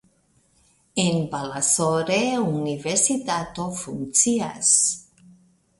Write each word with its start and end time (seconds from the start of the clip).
En 1.03 1.19
Balasore 1.33 2.19
universitato 2.39 3.69
funkcias. 3.83 4.69